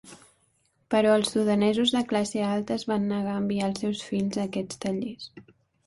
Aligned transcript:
Però 0.93 1.11
els 1.17 1.33
sudanesos 1.35 1.93
de 1.97 2.03
classe 2.13 2.43
alta 2.47 2.79
es 2.79 2.89
van 2.95 3.07
negar 3.15 3.37
a 3.37 3.45
enviar 3.45 3.71
als 3.71 3.87
seus 3.87 4.05
fills 4.11 4.43
a 4.45 4.51
aquests 4.51 4.85
tallers. 4.89 5.35